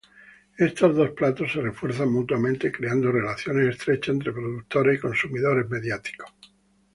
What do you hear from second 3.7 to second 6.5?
estrechas entre productores y consumidores mediáticos.